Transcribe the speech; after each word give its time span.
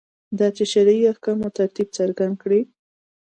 دا 0.39 0.47
چې 0.55 0.63
شرعي 0.71 1.01
احکامو 1.11 1.47
ترتیب 1.57 1.87
څرګند 1.97 2.35
کړي. 2.41 2.61